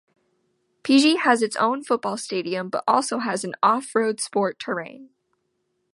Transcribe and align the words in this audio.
Pigi 0.83 1.15
has 1.17 1.43
its 1.43 1.55
own 1.57 1.83
football 1.83 2.17
stadium 2.17 2.69
but 2.69 2.83
also 2.87 3.19
has 3.19 3.43
an 3.43 3.53
off-road 3.61 4.19
sport 4.19 4.57
terrain. 4.57 5.11